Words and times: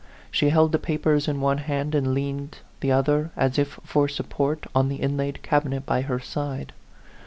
She 0.31 0.49
held 0.49 0.71
the 0.71 0.79
papers 0.79 1.27
in 1.27 1.41
one 1.41 1.59
hand, 1.59 1.93
and 1.93 2.15
leaned 2.15 2.57
the 2.79 2.91
other, 2.91 3.29
as 3.37 3.59
if 3.59 3.79
for 3.83 4.07
support, 4.07 4.65
on 4.73 4.89
the 4.89 4.95
inlaid 4.95 5.43
cabinet 5.43 5.85
by 5.85 6.01
her 6.01 6.19
side. 6.19 6.73